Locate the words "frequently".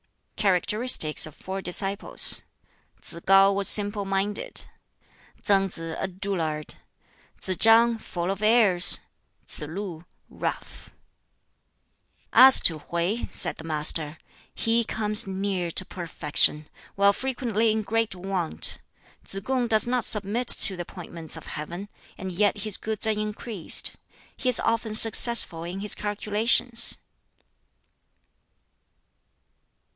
17.13-17.71